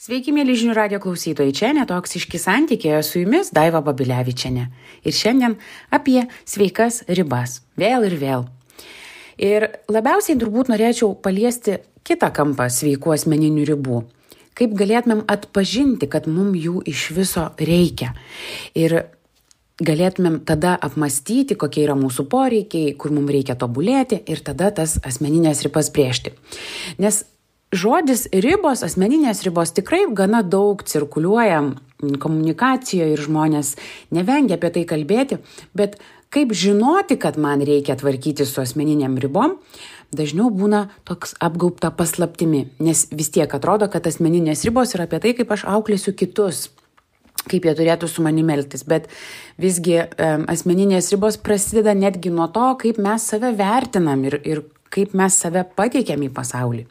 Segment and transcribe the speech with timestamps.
[0.00, 4.62] Sveiki, mėly žinių radio klausytojai, čia netoksiški santykiai, su jumis Daiva Babilevičiane.
[5.04, 5.58] Ir šiandien
[5.92, 7.58] apie sveikas ribas.
[7.76, 8.46] Vėl ir vėl.
[9.36, 11.74] Ir labiausiai turbūt norėčiau paliesti
[12.08, 13.98] kitą kampą sveikų asmeninių ribų.
[14.56, 18.14] Kaip galėtumėm atpažinti, kad mums jų iš viso reikia.
[18.72, 19.02] Ir
[19.84, 25.60] galėtumėm tada apmastyti, kokie yra mūsų poreikiai, kur mums reikia tobulėti ir tada tas asmeninės
[25.68, 26.32] ribas brėžti.
[26.96, 27.20] Nes
[27.74, 31.62] žodis ribos, asmeninės ribos tikrai gana daug cirkuliuoja
[32.00, 33.74] komunikacijoje ir žmonės
[34.14, 35.38] nevengia apie tai kalbėti,
[35.76, 35.98] bet
[36.34, 39.58] kaip žinoti, kad man reikia tvarkyti su asmeniniam ribom,
[40.14, 45.34] dažniau būna toks apgaubta paslaptimi, nes vis tiek atrodo, kad asmeninės ribos yra apie tai,
[45.38, 46.68] kaip aš auklėsiu kitus
[47.50, 48.82] kaip jie turėtų su manimi elgtis.
[48.84, 49.06] Bet
[49.60, 54.62] visgi asmeninės ribos prasideda netgi nuo to, kaip mes save vertinam ir, ir
[54.92, 56.84] kaip mes save pateikiam į pasaulį.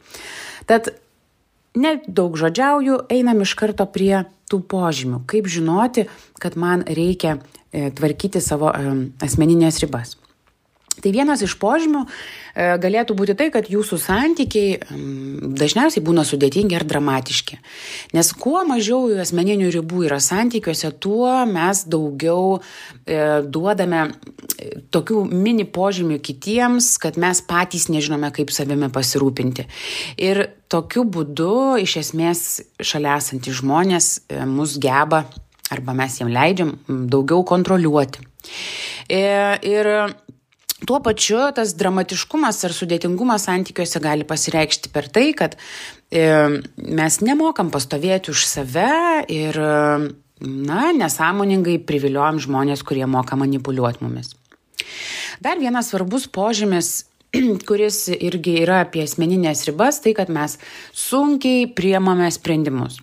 [0.70, 0.92] Tad
[1.74, 6.06] nedaug žodžiauju, einam iš karto prie tų požymių, kaip žinoti,
[6.38, 8.70] kad man reikia e, tvarkyti savo
[9.22, 10.14] asmeninės ribas.
[11.00, 14.78] Tai vienas iš požymių e, galėtų būti tai, kad jūsų santykiai
[15.60, 17.58] dažniausiai būna sudėtingi ar dramatiški.
[18.16, 25.64] Nes kuo mažiau asmeninių ribų yra santykiuose, tuo mes daugiau e, duodame e, tokių mini
[25.64, 29.68] požymių kitiems, kad mes patys nežinome, kaip savimi pasirūpinti.
[30.20, 32.42] Ir tokiu būdu iš esmės
[32.84, 34.12] šalia esantys žmonės
[34.48, 35.24] mus geba
[35.70, 38.26] arba mes jiem leidžiam daugiau kontroliuoti.
[39.10, 39.88] Ir
[40.86, 46.24] Tuo pačiu tas dramatiškumas ar sudėtingumas santykiuose gali pasireikšti per tai, kad e,
[46.78, 48.88] mes nemokam pastovėti už save
[49.28, 49.60] ir,
[50.40, 54.32] na, nesąmoningai priviliojam žmonės, kurie moka manipuliuoti mumis.
[55.44, 57.10] Dar vienas svarbus požymis
[57.68, 60.56] kuris irgi yra apie asmeninės ribas, tai kad mes
[60.96, 62.98] sunkiai priemame sprendimus.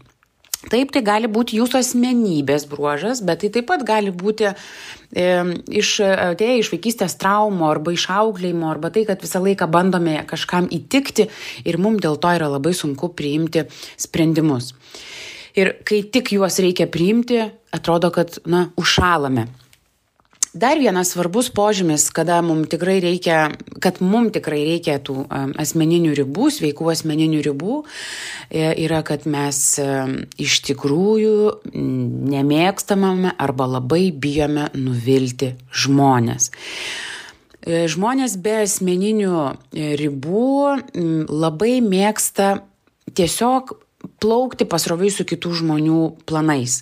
[0.65, 4.55] Taip, tai gali būti jūsų asmenybės bruožas, bet tai taip pat gali būti e,
[5.79, 10.65] iš, atėję iš vaikystės traumo arba iš auklėjimo, arba tai, kad visą laiką bandome kažkam
[10.73, 11.27] įtikti
[11.63, 13.67] ir mums dėl to yra labai sunku priimti
[14.01, 14.73] sprendimus.
[15.57, 17.39] Ir kai tik juos reikia priimti,
[17.73, 19.47] atrodo, kad, na, užšalame.
[20.53, 23.51] Dar vienas svarbus požymis, kada mums tikrai reikia,
[23.83, 25.25] kad mums tikrai reikia tų
[25.59, 27.81] asmeninių ribų, sveikų asmeninių ribų,
[28.49, 29.59] e, yra, kad mes
[30.39, 31.73] iš tikrųjų
[32.31, 36.51] nemėgstamame arba labai bijome nuvilti žmonės.
[37.67, 39.35] E, žmonės be asmeninių
[39.75, 42.61] e, ribų labai mėgsta
[43.17, 43.73] tiesiog
[44.21, 46.81] plaukti pasroviui su kitų žmonių planais.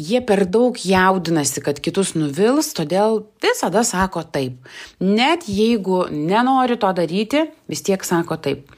[0.00, 4.56] Jie per daug jaudinasi, kad kitus nuvils, todėl visada sako taip.
[5.00, 8.72] Net jeigu nenori to daryti, vis tiek sako taip.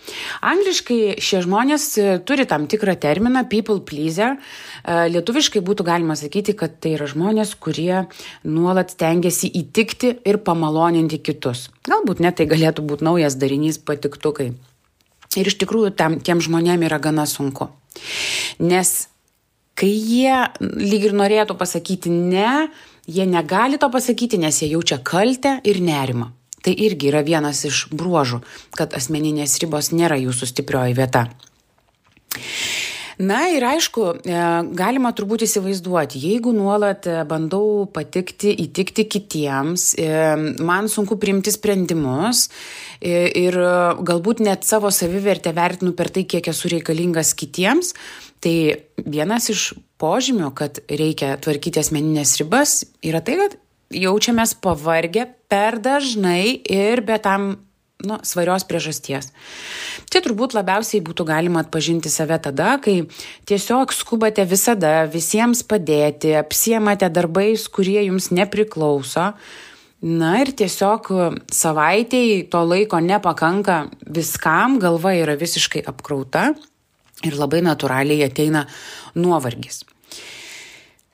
[0.46, 4.36] Angliškai šie žmonės e, turi tam tikrą terminą people pleaser.
[4.36, 8.06] E, lietuviškai būtų galima sakyti, kad tai yra žmonės, kurie
[8.46, 11.68] nuolat stengiasi įtikti ir pamaloninti kitus.
[11.86, 14.52] Galbūt net tai galėtų būti naujas darinys patiktukai.
[15.36, 17.68] Ir iš tikrųjų tam, tiem žmonėm yra gana sunku.
[18.58, 19.08] Nes
[19.76, 22.68] kai jie lyg ir norėtų pasakyti ne,
[23.06, 26.32] jie negali to pasakyti, nes jie jaučia kaltę ir nerimą.
[26.64, 28.40] Tai irgi yra vienas iš bruožų,
[28.74, 31.28] kad asmeninės ribos nėra jūsų stiprioji vieta.
[33.16, 34.40] Na ir aišku, e,
[34.76, 40.10] galima turbūt įsivaizduoti, jeigu nuolat e, bandau patikti, įtikti kitiems, e,
[40.60, 42.50] man sunku priimti sprendimus
[43.00, 43.56] ir
[44.08, 47.92] galbūt net savo savivertę vertinu per tai, kiek esu reikalingas kitiems,
[48.44, 49.64] tai vienas iš
[50.00, 53.56] požymių, kad reikia tvarkyti asmeninės ribas, yra tai, kad
[53.96, 57.54] jaučiamės pavargę per dažnai ir be tam
[58.04, 59.30] nu, svarios priežasties.
[60.12, 63.06] Čia turbūt labiausiai būtų galima atpažinti save tada, kai
[63.48, 69.32] tiesiog skubate visada visiems padėti, apsiemate darbais, kurie jums nepriklauso.
[70.06, 71.08] Na ir tiesiog
[71.48, 76.50] savaitėjai to laiko nepakanka viskam, galva yra visiškai apkrauta
[77.24, 78.66] ir labai natūraliai ateina
[79.16, 79.86] nuovargis.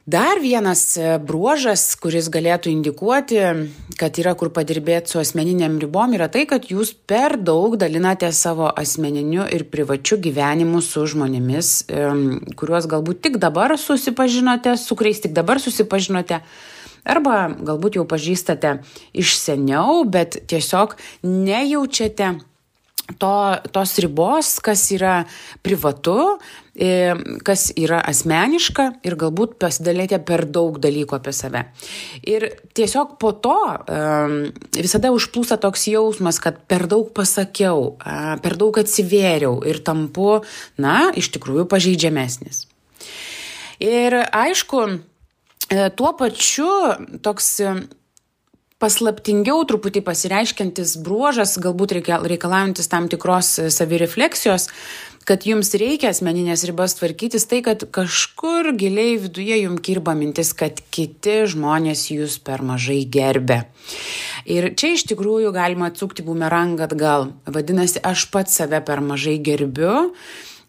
[0.06, 3.38] Dar vienas e, bruožas, kuris galėtų indikuoti,
[4.00, 8.66] kad yra kur padirbėti su asmeniniam ribom, yra tai, kad jūs per daug dalinate savo
[8.66, 11.70] asmeniniu ir privačiu gyvenimu su žmonėmis,
[12.58, 16.43] kuriuos galbūt tik dabar susipažinote, su kuriais tik dabar susipažinote.
[17.06, 18.81] Arba galbūt jau pažįstate
[19.14, 22.40] iš seniau, bet tiesiog nejaučiate
[23.22, 23.34] to,
[23.70, 25.22] tos ribos, kas yra
[25.62, 26.38] privatu,
[26.72, 31.66] kas yra asmeniška ir galbūt pasidalėte per daug dalykų apie save.
[32.24, 33.58] Ir tiesiog po to
[34.78, 37.98] visada užplūsta toks jausmas, kad per daug pasakiau,
[38.40, 40.40] per daug atsivėriau ir tampu,
[40.80, 42.64] na, iš tikrųjų pažeidžiamesnis.
[43.82, 44.84] Ir aišku,
[45.68, 46.68] e, tuo pačiu
[47.25, 47.72] toks e,
[48.82, 54.68] paslaptingiau truputį pasireiškiantis bruožas, galbūt reikalaujantis tam tikros savirefleksijos,
[55.28, 60.80] kad jums reikia asmeninės ribas tvarkytis, tai kad kažkur giliai viduje jums kirba mintis, kad
[60.94, 63.62] kiti žmonės jūs per mažai gerbė.
[64.50, 67.30] Ir čia iš tikrųjų galima atsukti bumerangą atgal.
[67.46, 70.12] Vadinasi, aš pats save per mažai gerbiu.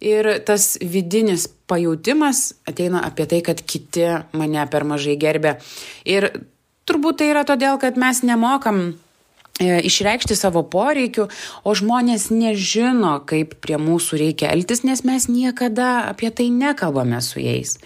[0.03, 5.55] Ir tas vidinis pajūtimas ateina apie tai, kad kiti mane per mažai gerbė.
[6.03, 6.27] Ir
[6.89, 8.83] turbūt tai yra todėl, kad mes nemokam
[9.61, 11.27] išreikšti savo poreikių,
[11.63, 17.39] o žmonės nežino, kaip prie mūsų reikia elgtis, nes mes niekada apie tai nekalbame su
[17.43, 17.77] jais.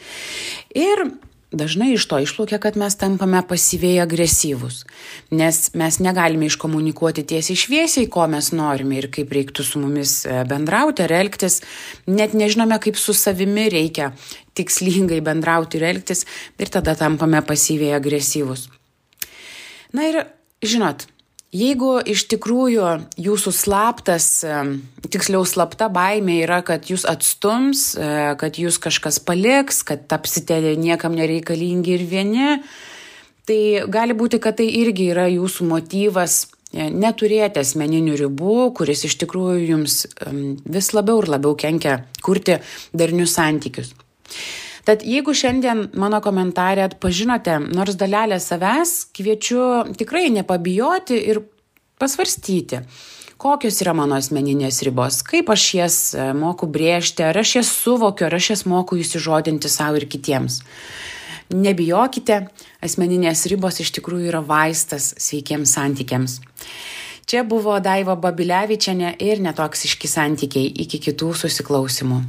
[0.71, 1.09] Ir
[1.51, 4.83] dažnai iš to išplaukia, kad mes tampame pasyviai agresyvus,
[5.31, 10.41] nes mes negalime iškomunikuoti tiesiai šviesiai, ko mes norime ir kaip reiktų su mumis e,
[10.47, 11.61] bendrauti ar elgtis,
[12.07, 14.11] net nežinome, kaip su savimi reikia
[14.59, 16.25] tikslingai bendrauti ir elgtis
[16.59, 18.67] ir tada tampame pasyviai agresyvus.
[19.95, 20.25] Na ir
[20.63, 21.07] žinot,
[21.55, 22.87] Jeigu iš tikrųjų
[23.23, 24.25] jūsų slaptas,
[25.07, 31.15] tiksliau slapta baimė yra, kad jūs atstums, e, kad jūs kažkas paliks, kad tapsite niekam
[31.15, 32.49] nereikalingi ir vieni,
[33.47, 36.35] tai gali būti, kad tai irgi yra jūsų motyvas
[36.75, 40.01] e, neturėti asmeninių ribų, kuris iš tikrųjų jums
[40.67, 42.59] vis labiau ir labiau kenkia kurti
[42.91, 43.95] darnius santykius.
[44.87, 49.59] Tad jeigu šiandien mano komentarė atpažinote nors dalelę savęs, kviečiu
[49.99, 51.41] tikrai nepabijoti ir
[51.99, 52.79] pasvarstyti,
[53.35, 58.29] kokios yra mano asmeninės ribos, kaip aš jas e, moku brėžti, ar aš jas suvokiu,
[58.29, 60.61] ar aš jas moku įsižodinti savo ir kitiems.
[61.51, 62.39] Nebijokite,
[62.83, 66.39] asmeninės ribos iš tikrųjų yra vaistas sveikiems santykiams.
[67.27, 70.71] Čia buvo Daiva Babilevičiane ir netoksiški santykiai.
[70.87, 72.23] Iki kitų susiklausimų.